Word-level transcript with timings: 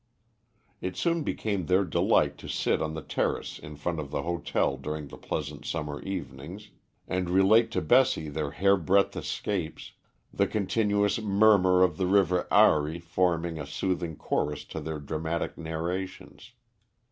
It 0.81 0.97
soon 0.97 1.21
became 1.21 1.67
their 1.67 1.85
delight 1.85 2.39
to 2.39 2.47
sit 2.47 2.81
on 2.81 2.95
the 2.95 3.03
terrace 3.03 3.59
in 3.59 3.75
front 3.75 3.99
of 3.99 4.09
the 4.09 4.23
hotel 4.23 4.75
during 4.75 5.07
the 5.09 5.15
pleasant 5.19 5.63
summer 5.63 6.01
evenings 6.01 6.71
and 7.07 7.29
relate 7.29 7.69
to 7.73 7.83
Bessie 7.83 8.27
their 8.27 8.49
hairbreath 8.49 9.15
escapes, 9.15 9.91
the 10.33 10.47
continuous 10.47 11.21
murmur 11.21 11.83
of 11.83 11.97
the 11.97 12.07
River 12.07 12.47
Aare 12.49 12.99
forming 12.99 13.59
a 13.59 13.67
soothing 13.67 14.15
chorus 14.15 14.65
to 14.65 14.79
their 14.79 14.97
dramatic 14.97 15.55
narrations. 15.55 16.53